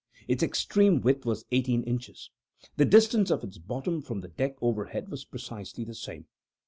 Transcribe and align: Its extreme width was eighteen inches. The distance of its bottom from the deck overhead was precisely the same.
Its 0.27 0.41
extreme 0.41 0.99
width 1.01 1.27
was 1.27 1.45
eighteen 1.51 1.83
inches. 1.83 2.31
The 2.75 2.85
distance 2.85 3.29
of 3.29 3.43
its 3.43 3.59
bottom 3.59 4.01
from 4.01 4.21
the 4.21 4.29
deck 4.29 4.55
overhead 4.59 5.09
was 5.09 5.25
precisely 5.25 5.83
the 5.83 5.93
same. 5.93 6.25